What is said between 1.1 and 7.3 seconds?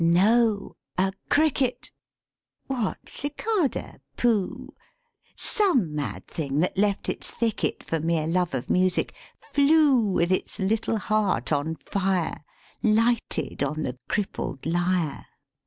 cricket (What 'cicada'? Pooh!) Some mad thing that left its